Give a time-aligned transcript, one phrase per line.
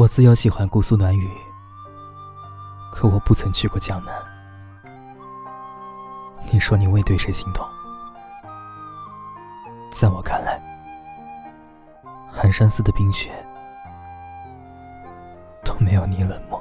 [0.00, 1.28] 我自幼喜欢姑苏暖雨
[2.90, 4.14] 可我不曾去过江南。
[6.50, 7.62] 你说你未对谁心动？
[9.92, 10.58] 在我看来
[12.32, 13.30] 寒山寺的冰雪
[15.62, 16.58] 都没有你冷漠。